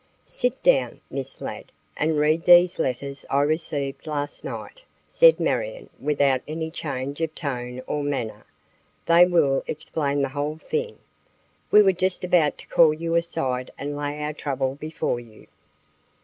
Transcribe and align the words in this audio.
"Sit 0.25 0.63
down, 0.63 0.99
Miss 1.11 1.41
Ladd, 1.41 1.71
and 1.95 2.17
read 2.17 2.45
these 2.45 2.79
letters 2.79 3.23
I 3.29 3.41
received 3.41 4.07
last 4.07 4.43
night," 4.43 4.83
said 5.07 5.39
Marion 5.39 5.91
without 5.99 6.41
any 6.47 6.71
change 6.71 7.21
of 7.21 7.35
tone 7.35 7.83
or 7.85 8.01
manner. 8.03 8.47
"They 9.05 9.25
will 9.27 9.63
explain 9.67 10.23
the 10.23 10.29
whole 10.29 10.57
thing. 10.57 10.97
We 11.69 11.83
were 11.83 11.91
just 11.93 12.23
about 12.23 12.57
to 12.57 12.67
call 12.67 12.95
you 12.95 13.13
aside 13.13 13.69
and 13.77 13.95
lay 13.95 14.19
our 14.23 14.33
trouble 14.33 14.73
before 14.73 15.19
you." 15.19 15.45